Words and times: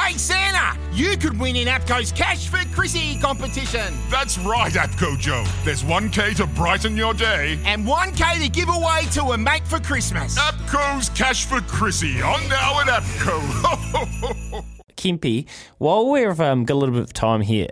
Hey 0.00 0.16
Santa, 0.16 0.78
you 0.92 1.16
could 1.18 1.38
win 1.38 1.56
in 1.56 1.68
APCO's 1.68 2.10
Cash 2.10 2.48
for 2.48 2.56
Chrissy 2.74 3.18
competition. 3.20 3.94
That's 4.08 4.38
right, 4.38 4.72
APCO 4.72 5.18
Joe. 5.18 5.44
There's 5.62 5.82
1K 5.84 6.36
to 6.36 6.46
brighten 6.46 6.96
your 6.96 7.12
day. 7.12 7.60
And 7.66 7.86
1K 7.86 8.42
to 8.42 8.48
give 8.48 8.70
away 8.70 9.02
to 9.12 9.22
a 9.32 9.38
mate 9.38 9.66
for 9.66 9.78
Christmas. 9.78 10.38
APCO's 10.38 11.10
Cash 11.10 11.44
for 11.44 11.60
Chrissy 11.60 12.22
on 12.22 12.40
now 12.48 12.80
at 12.80 13.02
APCO. 13.02 14.64
Kimpy, 14.96 15.46
while 15.78 16.08
we've 16.08 16.40
um, 16.40 16.64
got 16.64 16.74
a 16.74 16.78
little 16.78 16.94
bit 16.94 17.04
of 17.04 17.12
time 17.12 17.42
here, 17.42 17.68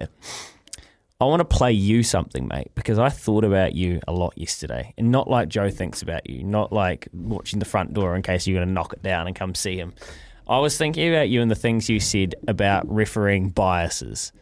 I 1.20 1.24
want 1.24 1.40
to 1.40 1.44
play 1.46 1.72
you 1.72 2.02
something, 2.02 2.46
mate, 2.46 2.70
because 2.74 2.98
I 2.98 3.08
thought 3.08 3.42
about 3.42 3.74
you 3.74 4.00
a 4.06 4.12
lot 4.12 4.34
yesterday. 4.36 4.92
And 4.98 5.10
not 5.10 5.28
like 5.28 5.48
Joe 5.48 5.70
thinks 5.70 6.02
about 6.02 6.28
you, 6.28 6.44
not 6.44 6.72
like 6.72 7.08
watching 7.12 7.58
the 7.58 7.64
front 7.64 7.94
door 7.94 8.14
in 8.14 8.22
case 8.22 8.46
you're 8.46 8.58
going 8.58 8.68
to 8.68 8.72
knock 8.72 8.92
it 8.92 9.02
down 9.02 9.26
and 9.26 9.34
come 9.34 9.54
see 9.54 9.76
him. 9.76 9.94
I 10.48 10.58
was 10.58 10.78
thinking 10.78 11.08
about 11.08 11.28
you 11.28 11.42
and 11.42 11.50
the 11.50 11.56
things 11.56 11.88
you 11.88 12.00
said 12.00 12.34
about 12.46 12.90
refereeing 12.90 13.50
biases. 13.50 14.32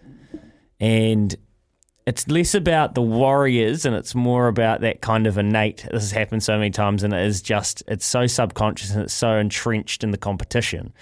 And 0.79 1.35
it's 2.07 2.29
less 2.29 2.55
about 2.55 2.95
the 2.95 3.03
Warriors 3.03 3.85
and 3.85 3.97
it's 3.97 4.15
more 4.15 4.47
about 4.47 4.83
that 4.83 5.01
kind 5.01 5.27
of 5.27 5.37
innate. 5.37 5.79
This 5.91 6.05
has 6.05 6.13
happened 6.13 6.45
so 6.45 6.57
many 6.57 6.71
times 6.71 7.03
and 7.03 7.13
it 7.13 7.27
is 7.27 7.43
just, 7.43 7.83
it's 7.89 8.07
so 8.07 8.29
subconscious 8.29 8.93
and 8.93 9.03
it's 9.03 9.15
so 9.15 9.37
entrenched 9.37 10.05
in 10.05 10.13
the 10.13 10.19
competition. 10.19 10.93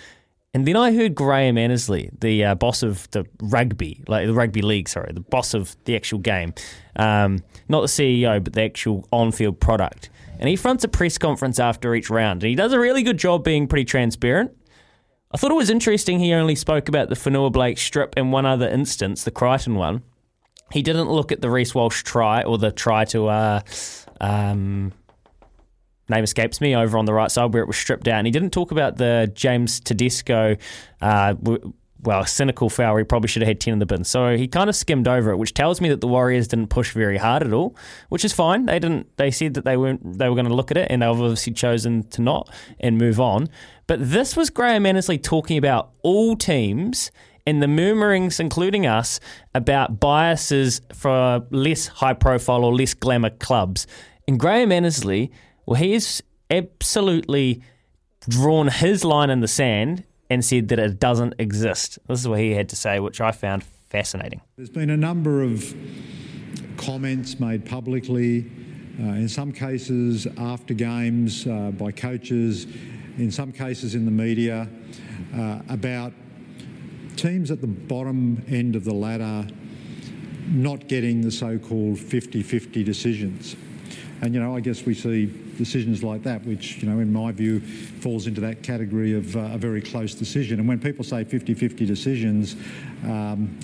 And 0.55 0.67
then 0.67 0.77
I 0.77 0.95
heard 0.95 1.15
Graham 1.15 1.59
Annesley, 1.59 2.11
the 2.19 2.45
uh, 2.45 2.55
boss 2.55 2.83
of 2.83 3.11
the 3.11 3.27
rugby, 3.43 4.03
like 4.07 4.27
the 4.27 4.33
rugby 4.33 4.63
league, 4.63 4.89
sorry, 4.89 5.13
the 5.13 5.21
boss 5.21 5.53
of 5.53 5.77
the 5.85 5.97
actual 5.97 6.21
game, 6.21 6.55
um, 6.97 7.43
not 7.69 7.81
the 7.81 7.89
CEO, 7.89 8.43
but 8.43 8.53
the 8.53 8.63
actual 8.63 9.07
on-field 9.11 9.61
product. 9.61 10.11
And 10.39 10.49
he 10.49 10.57
fronts 10.57 10.85
a 10.85 10.89
press 10.89 11.19
conference 11.19 11.59
after 11.59 11.95
each 11.95 12.09
round, 12.09 12.43
and 12.43 12.51
he 12.51 12.55
does 12.55 12.73
a 12.73 12.79
really 12.79 13.03
good 13.03 13.19
job 13.19 13.45
being 13.45 13.67
pretty 13.67 13.85
transparent. 13.85 14.53
I 15.35 15.37
thought 15.37 15.51
it 15.51 15.55
was 15.55 15.69
interesting 15.69 16.21
he 16.21 16.33
only 16.33 16.55
spoke 16.55 16.89
about 16.89 17.09
the 17.09 17.17
Fonua 17.17 17.51
Blake 17.51 17.77
strip 17.77 18.17
in 18.17 18.31
one 18.31 18.47
other 18.47 18.69
instance, 18.69 19.25
the 19.25 19.33
Crichton 19.33 19.75
one. 19.75 20.05
He 20.71 20.81
didn't 20.81 21.11
look 21.11 21.33
at 21.33 21.41
the 21.41 21.51
Reece 21.51 21.75
Walsh 21.75 22.05
try 22.05 22.45
or 22.45 22.57
the 22.57 22.71
try 22.71 23.05
to 23.07 23.27
uh, 23.27 23.61
um, 24.21 24.93
name 26.09 26.23
escapes 26.23 26.61
me 26.61 26.77
over 26.77 26.97
on 26.97 27.05
the 27.05 27.13
right 27.13 27.33
side 27.33 27.53
where 27.53 27.65
it 27.65 27.67
was 27.67 27.77
stripped 27.77 28.05
down. 28.05 28.27
He 28.27 28.31
didn't 28.31 28.51
talk 28.51 28.71
about 28.71 28.97
the 28.97 29.29
James 29.35 29.81
Tedesco, 29.81 30.57
uh, 31.03 31.33
w- 31.33 31.73
well, 32.05 32.25
cynical 32.27 32.71
foul. 32.71 32.97
He 32.97 33.05
probably 33.05 33.29
should 33.29 33.43
have 33.43 33.49
had 33.49 33.61
ten 33.61 33.73
in 33.73 33.79
the 33.79 33.87
bin. 33.87 34.05
So 34.05 34.37
he 34.37 34.47
kind 34.47 34.71
of 34.71 34.77
skimmed 34.77 35.09
over 35.09 35.31
it, 35.31 35.37
which 35.37 35.55
tells 35.55 35.81
me 35.81 35.89
that 35.89 36.01
the 36.01 36.07
Warriors 36.07 36.49
didn't 36.49 36.69
push 36.69 36.93
very 36.93 37.17
hard 37.17 37.43
at 37.43 37.53
all, 37.53 37.77
which 38.09 38.25
is 38.25 38.33
fine. 38.33 38.67
They 38.67 38.79
didn't. 38.79 39.17
They 39.17 39.31
said 39.31 39.55
that 39.55 39.65
they 39.65 39.77
weren't. 39.77 40.19
They 40.19 40.29
were 40.29 40.35
going 40.35 40.49
to 40.49 40.55
look 40.55 40.71
at 40.71 40.77
it, 40.77 40.89
and 40.91 41.03
they've 41.03 41.09
obviously 41.09 41.53
chosen 41.53 42.05
to 42.11 42.23
not 42.23 42.51
and 42.79 42.99
move 42.99 43.21
on. 43.21 43.49
But 43.87 43.99
this 44.01 44.37
was 44.37 44.51
Graham 44.51 44.87
Annesley 44.87 45.19
talking 45.19 45.59
about 45.59 45.91
all 46.03 46.37
teams 46.37 47.11
and 47.47 47.63
the 47.63 47.69
murmurings, 47.69 48.41
including 48.41 48.87
us, 48.87 49.21
about 49.55 50.01
biases 50.01 50.81
for 50.95 51.47
less 51.51 51.89
high 51.89 52.15
profile 52.15 52.65
or 52.65 52.75
less 52.75 52.95
glamour 52.95 53.31
clubs. 53.31 53.87
And 54.27 54.41
Graham 54.41 54.73
Annesley, 54.73 55.31
well, 55.67 55.75
he 55.75 55.93
has 55.93 56.23
absolutely 56.51 57.63
drawn 58.29 58.69
his 58.69 59.05
line 59.05 59.29
in 59.29 59.41
the 59.41 59.49
sand 59.49 60.05
and 60.31 60.45
said 60.45 60.69
that 60.69 60.79
it 60.79 60.99
doesn't 60.99 61.35
exist. 61.39 61.99
This 62.09 62.21
is 62.21 62.29
what 62.29 62.41
he 62.41 62.53
had 62.53 62.69
to 62.71 62.77
say, 62.77 63.01
which 63.01 63.21
I 63.21 63.33
found 63.33 63.65
fascinating. 63.89 64.41
There's 64.57 64.71
been 64.71 64.91
a 64.91 64.97
number 64.97 65.43
of 65.43 65.75
comments 66.77 67.39
made 67.39 67.65
publicly, 67.65 68.51
uh, 69.01 69.05
in 69.05 69.29
some 69.29 69.53
cases 69.53 70.27
after 70.37 70.75
games 70.75 71.47
uh, 71.47 71.71
by 71.73 71.93
coaches, 71.93 72.67
in 73.19 73.31
some 73.31 73.53
cases 73.53 73.95
in 73.95 74.05
the 74.05 74.11
media, 74.11 74.69
uh, 75.37 75.61
about 75.69 76.13
teams 77.17 77.51
at 77.51 77.61
the 77.61 77.67
bottom 77.67 78.43
end 78.49 78.75
of 78.77 78.85
the 78.85 78.95
ladder 78.95 79.47
not 80.49 80.89
getting 80.89 81.23
the 81.23 81.31
so-called 81.31 81.97
50-50 81.97 82.85
decisions. 82.85 83.57
And, 84.21 84.35
you 84.35 84.41
know, 84.41 84.55
I 84.57 84.61
guess 84.61 84.85
we 84.85 84.95
see 84.95 85.27
decisions 85.57 86.03
like 86.03 86.23
that, 86.23 86.45
which, 86.45 86.83
you 86.83 86.89
know, 86.89 87.01
in 87.01 87.13
my 87.13 87.33
view, 87.33 87.61
falls 87.61 88.27
into 88.27 88.41
that 88.41 88.63
category 88.63 89.15
of 89.15 89.37
uh, 89.37 89.41
a 89.53 89.59
very 89.59 89.81
close 89.81 90.15
decision. 90.15 90.59
And 90.59 90.69
when 90.69 90.79
people 90.79 91.05
say 91.05 91.25
50-50 91.25 91.87
decisions, 91.87 92.57
um, 93.05 93.59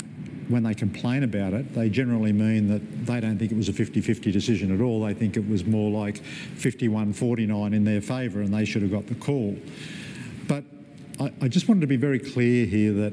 when 0.49 0.63
they 0.65 0.75
complain 0.75 1.23
about 1.23 1.53
it, 1.53 1.73
they 1.75 1.89
generally 1.89 2.33
mean 2.33 2.69
that 2.69 3.07
they 3.07 3.21
don't 3.21 3.39
think 3.39 3.53
it 3.53 3.57
was 3.57 3.69
a 3.69 3.73
50-50 3.73 4.33
decision 4.33 4.75
at 4.75 4.81
all. 4.81 5.01
They 5.01 5.15
think 5.15 5.37
it 5.37 5.49
was 5.49 5.65
more 5.65 5.91
like 5.91 6.21
51-49 6.57 7.75
in 7.75 7.85
their 7.85 8.01
favour 8.01 8.41
and 8.41 8.53
they 8.53 8.65
should 8.65 8.83
have 8.83 8.91
got 8.91 9.07
the 9.07 9.15
call. 9.15 9.57
But 10.49 10.65
I, 11.21 11.33
I 11.43 11.49
just 11.49 11.69
wanted 11.69 11.83
to 11.83 11.87
be 11.87 11.97
very 11.97 12.19
clear 12.19 12.67
here 12.67 12.93
that 12.95 13.13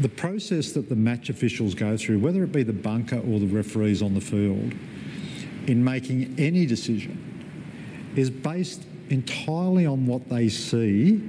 the 0.00 0.08
process 0.08 0.72
that 0.72 0.88
the 0.88 0.96
match 0.96 1.28
officials 1.28 1.74
go 1.74 1.96
through, 1.96 2.20
whether 2.20 2.42
it 2.44 2.52
be 2.52 2.62
the 2.62 2.72
bunker 2.72 3.18
or 3.18 3.38
the 3.38 3.46
referees 3.46 4.00
on 4.00 4.14
the 4.14 4.20
field, 4.20 4.72
in 5.68 5.84
making 5.84 6.34
any 6.38 6.66
decision, 6.66 8.12
is 8.16 8.30
based 8.30 8.82
entirely 9.10 9.86
on 9.86 10.06
what 10.06 10.28
they 10.28 10.48
see, 10.48 11.22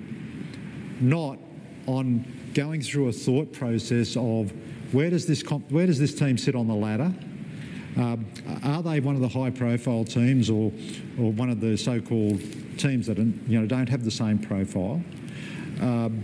not 0.99 1.37
on 1.85 2.25
going 2.53 2.81
through 2.81 3.09
a 3.09 3.11
thought 3.11 3.51
process 3.53 4.15
of 4.15 4.51
where 4.93 5.09
does 5.09 5.25
this 5.27 5.43
comp- 5.43 5.69
where 5.71 5.85
does 5.85 5.99
this 5.99 6.15
team 6.15 6.37
sit 6.37 6.55
on 6.55 6.67
the 6.67 6.73
ladder? 6.73 7.13
Um, 7.97 8.25
are 8.63 8.81
they 8.81 8.99
one 8.99 9.15
of 9.15 9.21
the 9.21 9.27
high-profile 9.27 10.05
teams, 10.05 10.49
or 10.49 10.71
or 11.19 11.31
one 11.31 11.49
of 11.49 11.59
the 11.59 11.77
so-called 11.77 12.41
teams 12.77 13.07
that 13.07 13.17
you 13.17 13.59
know 13.59 13.65
don't 13.65 13.89
have 13.89 14.03
the 14.03 14.11
same 14.11 14.39
profile? 14.39 15.01
Um, 15.81 16.23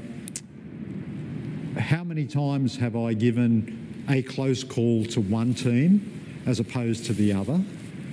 how 1.78 2.04
many 2.04 2.26
times 2.26 2.78
have 2.78 2.96
I 2.96 3.14
given 3.14 4.06
a 4.10 4.22
close 4.22 4.64
call 4.64 5.06
to 5.06 5.20
one 5.22 5.54
team 5.54 6.44
as 6.46 6.60
opposed 6.60 7.06
to 7.06 7.14
the 7.14 7.34
other 7.34 7.62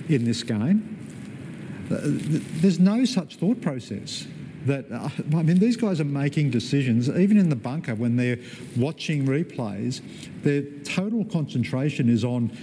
in 0.08 0.24
this 0.24 0.42
game? 0.42 0.98
Uh, 1.90 1.98
There's 2.02 2.80
no 2.80 3.04
such 3.04 3.36
thought 3.36 3.60
process. 3.60 4.26
That 4.66 4.90
uh, 4.92 5.08
I 5.36 5.42
mean, 5.42 5.58
these 5.58 5.76
guys 5.76 6.00
are 6.00 6.04
making 6.04 6.50
decisions, 6.50 7.08
even 7.08 7.36
in 7.36 7.48
the 7.48 7.56
bunker 7.56 7.94
when 7.96 8.16
they're 8.16 8.38
watching 8.76 9.26
replays. 9.26 10.00
Their 10.42 10.62
total 10.84 11.24
concentration 11.24 12.08
is 12.08 12.24
on 12.24 12.56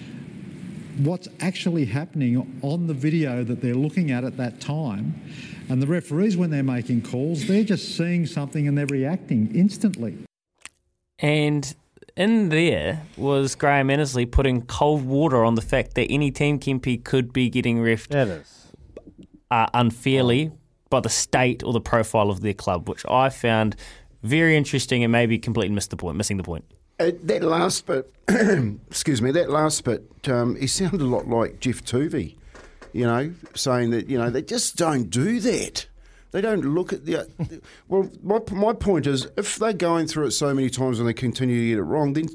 what's 1.00 1.28
actually 1.40 1.86
happening 1.86 2.60
on 2.62 2.88
the 2.88 2.94
video 2.94 3.44
that 3.44 3.62
they're 3.62 3.76
looking 3.76 4.12
at 4.12 4.24
at 4.24 4.38
that 4.38 4.60
time. 4.60 5.22
And 5.70 5.82
the 5.82 5.88
referees, 5.88 6.36
when 6.36 6.50
they're 6.50 6.64
making 6.64 7.04
calls, 7.04 7.48
they're 7.48 7.64
just 7.64 7.96
seeing 7.96 8.26
something 8.26 8.68
and 8.68 8.78
they're 8.78 8.88
reacting 8.88 9.54
instantly. 9.56 10.18
And 11.20 11.74
in 12.20 12.50
there 12.50 13.02
was 13.18 13.56
Graham 13.56 13.90
Annesley 13.90 14.26
putting 14.26 14.62
cold 14.64 15.06
water 15.06 15.44
on 15.44 15.56
the 15.56 15.62
fact 15.62 15.96
that 15.96 16.06
any 16.12 16.30
team 16.32 16.60
Kempe 16.60 17.04
could 17.04 17.32
be 17.34 17.50
getting 17.50 17.80
refed 17.80 18.10
That 18.10 18.28
is. 18.28 18.68
uh, 19.50 19.68
unfairly 19.74 20.52
by 20.90 21.00
the 21.00 21.10
state 21.10 21.64
or 21.64 21.72
the 21.74 21.82
profile 21.82 22.30
of 22.30 22.42
their 22.42 22.54
club, 22.54 22.90
which 22.90 23.06
I 23.08 23.30
found 23.30 23.76
Very 24.22 24.58
interesting, 24.58 25.02
and 25.04 25.12
maybe 25.14 25.40
completely 25.40 25.74
missed 25.74 25.92
the 25.92 25.96
point, 25.96 26.18
missing 26.18 26.36
the 26.36 26.44
point. 26.44 26.66
Uh, 27.00 27.12
that 27.24 27.42
last 27.42 27.86
bit, 27.86 28.14
excuse 28.90 29.22
me, 29.22 29.32
that 29.32 29.50
last 29.50 29.86
bit, 29.86 30.04
um, 30.28 30.58
he 30.58 30.68
sounded 30.68 31.00
a 31.00 31.06
lot 31.06 31.26
like 31.26 31.62
Jeff 31.62 31.82
Tuvey, 31.86 32.36
you 32.92 33.06
know, 33.06 33.32
saying 33.56 33.92
that, 33.92 34.10
you 34.10 34.18
know, 34.18 34.30
they 34.30 34.42
just 34.42 34.76
don't 34.76 35.10
do 35.10 35.40
that. 35.40 35.88
They 36.32 36.42
don't 36.42 36.62
look 36.62 36.94
at 36.94 37.06
the. 37.06 37.28
well, 37.88 38.10
my, 38.22 38.40
my 38.52 38.74
point 38.74 39.08
is, 39.08 39.28
if 39.38 39.58
they're 39.58 39.74
going 39.74 40.08
through 40.08 40.28
it 40.28 40.32
so 40.32 40.54
many 40.54 40.70
times 40.70 41.00
and 41.00 41.08
they 41.08 41.14
continue 41.14 41.62
to 41.62 41.68
get 41.70 41.78
it 41.80 41.84
wrong, 41.84 42.14
then 42.14 42.28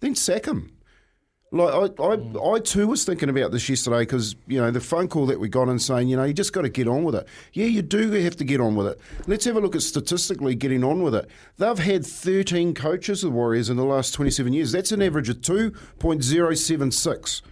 then 0.00 0.14
sack 0.14 0.44
them. 0.44 0.72
Like 1.52 1.98
I, 1.98 2.02
I, 2.02 2.52
I 2.52 2.60
too 2.60 2.86
was 2.86 3.04
thinking 3.04 3.28
about 3.28 3.50
this 3.50 3.68
yesterday 3.68 4.00
because 4.00 4.36
you 4.46 4.60
know 4.60 4.70
the 4.70 4.80
phone 4.80 5.08
call 5.08 5.26
that 5.26 5.40
we 5.40 5.48
got 5.48 5.68
and 5.68 5.82
saying 5.82 6.06
you 6.06 6.16
know 6.16 6.22
you 6.22 6.32
just 6.32 6.52
got 6.52 6.62
to 6.62 6.68
get 6.68 6.86
on 6.86 7.02
with 7.02 7.16
it. 7.16 7.26
Yeah, 7.52 7.66
you 7.66 7.82
do 7.82 8.08
have 8.12 8.36
to 8.36 8.44
get 8.44 8.60
on 8.60 8.76
with 8.76 8.86
it. 8.86 9.00
Let's 9.26 9.46
have 9.46 9.56
a 9.56 9.60
look 9.60 9.74
at 9.74 9.82
statistically 9.82 10.54
getting 10.54 10.84
on 10.84 11.02
with 11.02 11.16
it. 11.16 11.28
They've 11.58 11.76
had 11.76 12.06
13 12.06 12.72
coaches, 12.74 13.24
of 13.24 13.32
the 13.32 13.36
Warriors, 13.36 13.68
in 13.68 13.76
the 13.76 13.84
last 13.84 14.14
27 14.14 14.52
years. 14.52 14.70
That's 14.70 14.92
an 14.92 15.02
average 15.02 15.28
of 15.28 15.38
2.076 15.38 17.42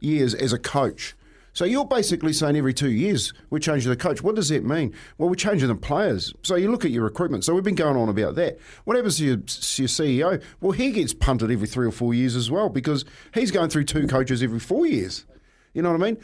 years 0.00 0.34
as 0.34 0.54
a 0.54 0.58
coach. 0.58 1.14
So 1.54 1.66
you're 1.66 1.84
basically 1.84 2.32
saying 2.32 2.56
every 2.56 2.72
two 2.72 2.90
years 2.90 3.32
we're 3.50 3.58
changing 3.58 3.90
the 3.90 3.96
coach. 3.96 4.22
What 4.22 4.36
does 4.36 4.48
that 4.48 4.64
mean? 4.64 4.94
Well, 5.18 5.28
we're 5.28 5.34
changing 5.34 5.68
the 5.68 5.74
players. 5.74 6.32
So 6.42 6.56
you 6.56 6.70
look 6.70 6.84
at 6.84 6.90
your 6.90 7.04
recruitment. 7.04 7.44
So 7.44 7.54
we've 7.54 7.62
been 7.62 7.74
going 7.74 7.96
on 7.96 8.08
about 8.08 8.36
that. 8.36 8.58
What 8.84 8.96
happens 8.96 9.18
to 9.18 9.24
your, 9.24 9.36
your 9.36 9.42
CEO? 9.42 10.42
Well, 10.60 10.72
he 10.72 10.92
gets 10.92 11.12
punted 11.12 11.50
every 11.50 11.68
three 11.68 11.86
or 11.86 11.92
four 11.92 12.14
years 12.14 12.36
as 12.36 12.50
well 12.50 12.70
because 12.70 13.04
he's 13.34 13.50
going 13.50 13.68
through 13.68 13.84
two 13.84 14.06
coaches 14.06 14.42
every 14.42 14.60
four 14.60 14.86
years. 14.86 15.26
You 15.74 15.82
know 15.82 15.92
what 15.92 16.02
I 16.02 16.04
mean? 16.04 16.18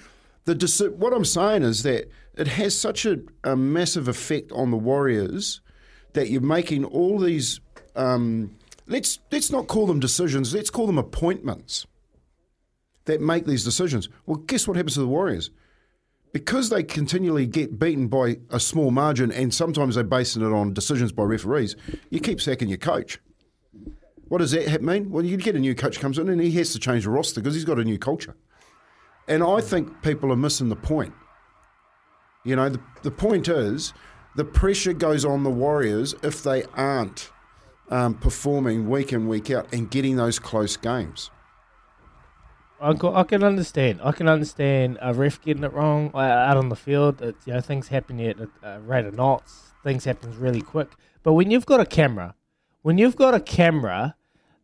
The 0.44 0.94
what 0.96 1.12
I'm 1.12 1.26
saying 1.26 1.62
is 1.62 1.82
that 1.82 2.10
it 2.34 2.48
has 2.48 2.78
such 2.78 3.04
a, 3.04 3.19
a 3.44 3.54
massive 3.54 4.08
effect 4.08 4.50
on 4.52 4.70
the 4.70 4.78
Warriors 4.78 5.60
that 6.14 6.30
you're 6.30 6.40
making 6.40 6.86
all 6.86 7.19
these. 7.19 7.60
Um, 7.94 8.56
let's 8.86 9.19
let's 9.30 9.50
not 9.50 9.66
call 9.66 9.86
them 9.86 10.00
decisions. 10.00 10.54
Let's 10.54 10.70
call 10.70 10.86
them 10.86 10.96
appointments 10.96 11.86
that 13.08 13.20
make 13.20 13.46
these 13.46 13.64
decisions. 13.64 14.08
Well, 14.26 14.37
guess 14.37 14.69
what 14.69 14.76
happens 14.76 14.94
to 14.94 15.00
the 15.00 15.08
Warriors? 15.08 15.50
Because 16.32 16.69
they 16.69 16.82
continually 16.82 17.46
get 17.46 17.78
beaten 17.78 18.06
by 18.06 18.37
a 18.50 18.60
small 18.60 18.90
margin 18.90 19.32
and 19.32 19.52
sometimes 19.52 19.94
they're 19.94 20.05
basing 20.05 20.43
it 20.43 20.52
on 20.52 20.75
decisions 20.75 21.10
by 21.10 21.25
referees, 21.25 21.75
you 22.10 22.20
keep 22.20 22.40
sacking 22.40 22.69
your 22.69 22.78
coach. 22.78 23.19
What 24.28 24.38
does 24.38 24.52
that 24.52 24.82
mean? 24.82 25.10
Well, 25.10 25.25
you 25.25 25.38
get 25.38 25.56
a 25.56 25.58
new 25.58 25.75
coach 25.75 25.99
comes 25.99 26.19
in 26.19 26.28
and 26.28 26.40
he 26.40 26.50
has 26.52 26.72
to 26.75 26.78
change 26.78 27.05
the 27.05 27.10
roster 27.10 27.40
because 27.40 27.55
he's 27.55 27.64
got 27.64 27.78
a 27.78 27.84
new 27.84 27.99
culture. 27.99 28.37
And 29.26 29.43
I 29.43 29.62
think 29.62 30.02
people 30.02 30.31
are 30.31 30.37
missing 30.37 30.69
the 30.69 30.76
point. 30.76 31.14
You 32.44 32.56
know, 32.56 32.69
the, 32.69 32.81
the 33.02 33.11
point 33.11 33.49
is 33.49 33.94
the 34.37 34.44
pressure 34.44 34.93
goes 34.93 35.25
on 35.25 35.44
the 35.44 35.50
Warriors 35.50 36.14
if 36.22 36.43
they 36.43 36.64
aren't 36.75 37.31
um, 37.88 38.14
performing 38.14 38.88
week 38.90 39.14
in, 39.14 39.28
week 39.28 39.50
out 39.50 39.72
and 39.72 39.90
getting 39.90 40.16
those 40.16 40.38
close 40.38 40.76
games. 40.76 41.31
I 42.80 43.25
can 43.25 43.42
understand. 43.42 44.00
I 44.02 44.12
can 44.12 44.28
understand 44.28 44.98
a 45.00 45.12
ref 45.12 45.42
getting 45.42 45.64
it 45.64 45.72
wrong 45.72 46.10
uh, 46.14 46.19
out 46.19 46.56
on 46.56 46.69
the 46.69 46.76
field. 46.76 47.20
It, 47.20 47.36
you 47.44 47.52
know, 47.52 47.60
things 47.60 47.88
happen 47.88 48.20
at 48.20 48.36
a 48.62 48.80
rate 48.80 49.04
of 49.04 49.14
knots. 49.14 49.72
Things 49.82 50.04
happen 50.04 50.38
really 50.38 50.60
quick. 50.60 50.92
But 51.22 51.32
when 51.32 51.50
you've 51.50 51.66
got 51.66 51.80
a 51.80 51.86
camera, 51.86 52.34
when 52.82 52.98
you've 52.98 53.16
got 53.16 53.34
a 53.34 53.40
camera 53.40 54.14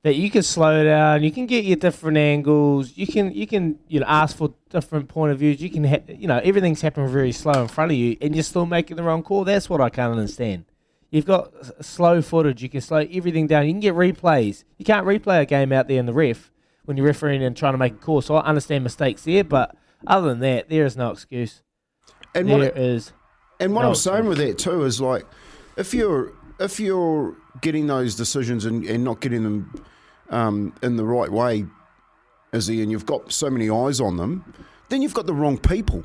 that 0.03 0.15
you 0.15 0.31
can 0.31 0.43
slow 0.43 0.85
down, 0.85 1.25
you 1.25 1.33
can 1.33 1.47
get 1.47 1.65
your 1.65 1.77
different 1.77 2.17
angles. 2.17 2.93
You 2.97 3.07
can 3.07 3.33
you 3.33 3.47
can 3.47 3.79
you 3.89 4.01
know 4.01 4.07
ask 4.07 4.37
for 4.37 4.55
different 4.71 5.09
point 5.09 5.33
of 5.33 5.41
views. 5.41 5.61
You 5.61 5.71
can 5.71 5.85
ha- 5.85 6.05
you 6.07 6.29
know 6.29 6.41
everything's 6.45 6.83
happening 6.83 7.09
very 7.09 7.33
slow 7.33 7.63
in 7.63 7.69
front 7.69 7.91
of 7.91 7.99
you, 7.99 8.17
and 8.21 8.35
you're 8.35 8.45
still 8.45 8.67
making 8.67 8.97
the 8.97 9.03
wrong 9.03 9.23
call. 9.23 9.45
That's 9.45 9.69
what 9.69 9.81
I 9.81 9.91
can't 9.91 10.13
understand. 10.13 10.67
You've 11.11 11.27
got 11.27 11.53
slow 11.85 12.23
footage. 12.23 12.63
You 12.63 12.69
can 12.69 12.81
slow 12.81 13.07
everything 13.11 13.47
down. 13.47 13.67
You 13.67 13.73
can 13.73 13.81
get 13.81 13.95
replays. 13.95 14.65
You 14.79 14.85
can't 14.85 15.07
replay 15.07 15.41
a 15.41 15.47
game 15.47 15.73
out 15.73 15.89
there 15.89 15.99
in 15.99 16.07
the 16.07 16.13
ref 16.13 16.51
when 16.85 16.97
you're 16.97 17.07
refereeing 17.07 17.43
and 17.43 17.57
trying 17.57 17.75
to 17.75 17.79
make 17.79 17.95
a 17.95 17.97
call. 17.97 18.21
So 18.21 18.37
I 18.37 18.47
understand 18.47 18.85
mistakes 18.85 19.23
there, 19.23 19.45
but 19.45 19.75
other 20.07 20.29
than 20.29 20.41
that, 20.41 20.69
there 20.69 20.85
is 20.85 20.97
no 20.97 21.11
excuse. 21.11 21.63
And 22.35 22.49
there 22.49 22.59
what 22.59 22.67
it, 22.67 22.77
is. 22.77 23.13
And 23.61 23.75
what 23.75 23.83
no 23.83 23.89
I'm 23.89 23.93
excuse. 23.93 24.15
saying 24.15 24.27
with 24.27 24.39
that 24.39 24.59
too 24.59 24.85
is 24.85 25.01
like, 25.01 25.25
if 25.77 25.95
you're 25.95 26.33
if 26.61 26.79
you're 26.79 27.37
getting 27.61 27.87
those 27.87 28.15
decisions 28.15 28.65
and, 28.65 28.85
and 28.85 29.03
not 29.05 29.21
getting 29.21 29.43
them 29.43 29.85
um, 30.31 30.75
in 30.83 30.97
the 30.97 31.05
right 31.05 31.31
way, 31.31 31.67
Izzy, 32.53 32.83
and 32.83 32.91
you've 32.91 33.07
got 33.07 33.33
so 33.33 33.51
many 33.51 33.71
eyes 33.71 34.01
on 34.01 34.17
them, 34.17 34.55
then 34.89 35.03
you've 35.03 35.15
got 35.15 35.27
the 35.27 35.35
wrong 35.35 35.59
people. 35.59 36.05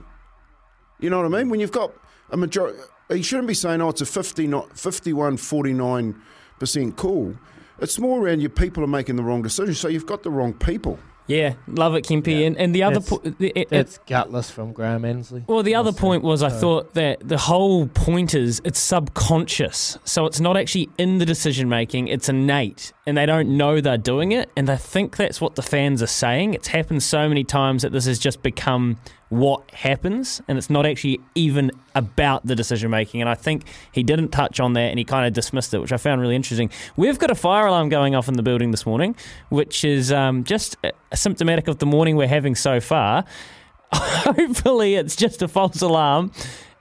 You 1.00 1.10
know 1.10 1.18
what 1.22 1.26
I 1.26 1.38
mean? 1.38 1.50
When 1.50 1.60
you've 1.60 1.72
got 1.72 1.94
a 2.32 2.38
majority, 2.38 2.80
you 3.10 3.24
shouldn't 3.24 3.48
be 3.48 3.54
saying, 3.54 3.82
oh, 3.82 3.90
it's 3.90 4.02
a 4.02 4.06
50, 4.06 4.48
not 4.48 4.78
51, 4.78 5.38
49% 5.38 6.96
call. 6.96 7.36
It's 7.82 8.00
more 8.00 8.20
around 8.22 8.42
your 8.42 8.50
people 8.50 8.84
are 8.84 8.88
making 8.88 9.16
the 9.16 9.24
wrong 9.24 9.42
decisions, 9.42 9.80
so 9.80 9.88
you've 9.88 10.06
got 10.06 10.24
the 10.24 10.32
wrong 10.32 10.54
people. 10.54 11.00
Yeah, 11.30 11.54
love 11.68 11.94
it, 11.94 12.06
Kimpy. 12.06 12.40
Yeah. 12.40 12.48
And, 12.48 12.58
and 12.58 12.76
the 12.76 12.82
other 12.82 13.02
point. 13.02 13.36
It's 13.40 14.00
gutless 14.08 14.50
from 14.50 14.74
Graham 14.74 15.06
Annesley. 15.06 15.44
Well, 15.46 15.62
the 15.62 15.76
other 15.76 15.92
point 15.92 16.24
was 16.24 16.42
I 16.42 16.48
uh, 16.48 16.60
thought 16.60 16.96
that 16.96 17.20
the 17.26 17.38
whole 17.38 17.86
point 17.86 18.34
is 18.34 18.60
it's 18.66 18.80
subconscious. 18.80 20.00
So 20.06 20.26
it's 20.26 20.40
not 20.40 20.58
actually 20.58 20.90
in 20.98 21.20
the 21.20 21.28
decision 21.28 21.70
making, 21.70 22.08
it's 22.08 22.30
innate. 22.30 22.94
And 23.06 23.16
they 23.16 23.28
don't 23.28 23.58
know 23.58 23.80
they're 23.80 24.00
doing 24.00 24.32
it. 24.32 24.50
And 24.58 24.68
they 24.68 24.76
think 24.76 25.18
that's 25.18 25.40
what 25.40 25.54
the 25.54 25.62
fans 25.62 26.02
are 26.02 26.08
saying. 26.08 26.56
It's 26.56 26.70
happened 26.70 27.04
so 27.04 27.30
many 27.30 27.44
times 27.44 27.84
that 27.84 27.92
this 27.92 28.06
has 28.06 28.18
just 28.18 28.42
become 28.42 28.98
what 29.30 29.70
happens, 29.72 30.42
and 30.48 30.58
it's 30.58 30.70
not 30.70 30.86
actually 30.86 31.20
even 31.36 31.72
about 31.96 32.46
the 32.46 32.56
decision 32.56 32.90
making. 32.90 33.22
And 33.22 33.30
I 33.30 33.36
think 33.36 33.66
he 33.92 34.04
didn't 34.04 34.30
touch 34.30 34.60
on 34.60 34.74
that, 34.74 34.90
and 34.90 34.98
he 34.98 35.06
kind 35.06 35.26
of 35.26 35.34
dismissed 35.34 35.74
it, 35.74 35.80
which 35.80 35.92
I 35.92 35.98
found 35.98 36.22
really 36.22 36.36
interesting. 36.36 36.72
We've 36.98 37.20
got 37.20 37.32
a 37.32 37.36
fire 37.36 37.68
alarm 37.68 37.90
going 37.90 38.16
off 38.16 38.28
in 38.28 38.36
the 38.36 38.44
building 38.44 38.72
this 38.72 38.86
morning, 38.86 39.16
which 39.50 39.86
is 39.86 40.12
um, 40.12 40.44
just 40.44 40.78
symptomatic 41.14 41.68
of 41.68 41.78
the 41.78 41.86
morning 41.86 42.16
we're 42.16 42.28
having 42.28 42.56
so 42.56 42.80
far. 42.80 43.24
Hopefully, 43.94 44.96
it's 44.96 45.16
just 45.16 45.42
a 45.42 45.48
false 45.48 45.82
alarm 45.82 46.32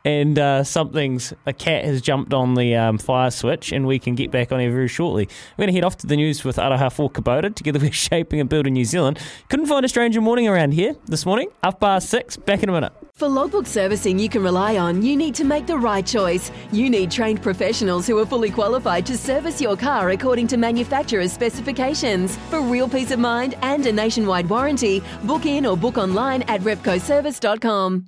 and 0.09 0.39
uh, 0.39 0.65
something's 0.65 1.35
a 1.45 1.53
cat 1.53 1.85
has 1.85 2.01
jumped 2.01 2.33
on 2.33 2.55
the 2.55 2.75
um, 2.75 2.97
fire 2.97 3.31
switch, 3.31 3.73
and 3.73 3.87
we 3.87 3.99
can 3.99 4.15
get 4.15 4.31
back 4.31 4.51
on 4.51 4.59
here 4.59 4.71
very 4.71 4.89
shortly. 4.89 5.29
We're 5.57 5.65
going 5.65 5.75
to 5.75 5.75
head 5.75 5.85
off 5.85 5.99
to 5.99 6.07
the 6.07 6.17
news 6.17 6.45
with 6.45 6.57
Aroha 6.57 6.91
for 6.91 7.11
Kubota. 7.11 7.55
Together, 7.55 7.79
we're 7.83 7.93
shaping 7.93 8.41
and 8.41 8.49
building 8.49 8.73
New 8.73 8.87
Zealand. 8.87 9.19
Couldn't 9.51 9.67
find 9.67 9.85
a 9.85 9.89
stranger 9.89 10.23
morning 10.23 10.49
around 10.49 10.73
here 10.73 10.97
this 11.05 11.27
morning. 11.27 11.51
Up 11.63 11.81
past 11.81 12.09
six. 12.09 12.39
Back 12.39 12.63
in 12.63 12.71
a 12.71 12.73
minute. 12.73 12.93
For 13.13 13.29
logbook 13.29 13.67
servicing 13.67 14.19
you 14.19 14.31
can 14.31 14.43
rely 14.43 14.79
on, 14.79 15.03
you 15.03 15.15
need 15.15 15.35
to 15.35 15.45
make 15.45 15.67
the 15.67 15.77
right 15.77 16.07
choice. 16.07 16.51
You 16.73 16.89
need 16.89 17.11
trained 17.11 17.43
professionals 17.43 18.07
who 18.07 18.17
are 18.19 18.25
fully 18.25 18.51
qualified 18.51 19.05
to 19.07 19.19
service 19.19 19.61
your 19.61 19.77
car 19.77 20.11
according 20.11 20.47
to 20.49 20.57
manufacturer's 20.57 21.33
specifications. 21.33 22.39
For 22.49 22.63
real 22.63 22.89
peace 22.89 23.11
of 23.11 23.19
mind 23.19 23.57
and 23.61 23.85
a 23.85 23.93
nationwide 23.93 24.49
warranty, 24.49 25.03
book 25.25 25.45
in 25.45 25.67
or 25.67 25.77
book 25.77 25.99
online 25.99 26.43
at 26.43 26.63
repcoservice.com. 26.63 28.07